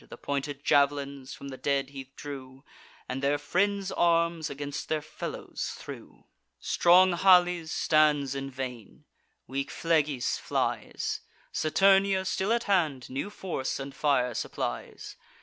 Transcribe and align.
The 0.09 0.17
pointed 0.17 0.63
jav'lins 0.63 1.35
from 1.35 1.49
the 1.49 1.57
dead 1.59 1.91
he 1.91 2.11
drew, 2.15 2.63
And 3.07 3.21
their 3.21 3.37
friends' 3.37 3.91
arms 3.91 4.49
against 4.49 4.89
their 4.89 5.03
fellows 5.03 5.75
threw. 5.77 6.23
Strong 6.59 7.17
Halys 7.17 7.69
stands 7.69 8.33
in 8.33 8.49
vain; 8.49 9.05
weak 9.45 9.69
Phlegys 9.69 10.39
flies; 10.39 11.19
Saturnia, 11.51 12.25
still 12.25 12.51
at 12.51 12.63
hand, 12.63 13.11
new 13.11 13.29
force 13.29 13.79
and 13.79 13.93
fire 13.93 14.33
supplies. 14.33 15.17